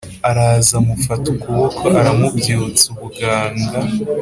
[0.29, 3.77] Araza Amufata Ukuboko Aramubyutsa Ubuganga